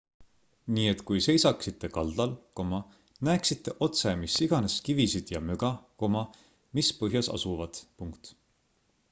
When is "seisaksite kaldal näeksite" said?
1.25-3.75